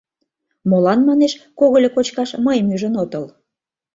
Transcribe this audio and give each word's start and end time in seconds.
—Молан, 0.69 0.99
манеш, 1.07 1.33
когыльо 1.59 1.89
кочкаш 1.91 2.29
мыйым 2.45 2.67
ӱжын 2.75 2.95
отыл? 3.03 3.25